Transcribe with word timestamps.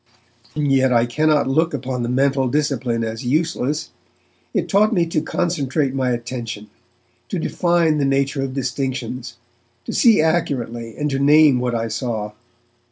Yet 0.55 0.91
I 0.91 1.05
cannot 1.05 1.47
look 1.47 1.75
upon 1.75 2.01
the 2.01 2.09
mental 2.09 2.47
discipline 2.47 3.03
as 3.03 3.23
useless. 3.23 3.91
It 4.51 4.67
taught 4.67 4.93
me 4.95 5.05
to 5.05 5.21
concentrate 5.21 5.93
my 5.93 6.09
attention, 6.09 6.71
to 7.29 7.37
define 7.37 7.99
the 7.99 8.03
nature 8.05 8.41
of 8.41 8.55
distinctions, 8.55 9.37
to 9.85 9.93
see 9.93 10.19
accurately, 10.19 10.97
and 10.97 11.07
to 11.11 11.19
name 11.19 11.59
what 11.59 11.75
I 11.75 11.87
saw. 11.87 12.31